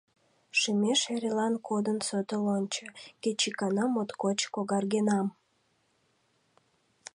Шӱмеш 0.59 1.01
эрелан 1.13 1.55
кодын 1.67 1.99
сото 2.07 2.35
лончо, 2.45 2.85
Кеч 3.21 3.39
икана 3.49 3.85
моткоч 3.93 4.39
когаргенам. 4.53 5.27